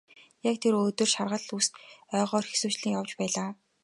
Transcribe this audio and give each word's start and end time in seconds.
Яг 0.49 0.55
тэр 0.63 0.73
өдөр 0.87 1.09
шаргал 1.15 1.45
үст 1.59 1.73
ойгоор 2.15 2.45
хэсүүчлэн 2.47 2.95
явж 2.99 3.11
байлаа. 3.19 3.49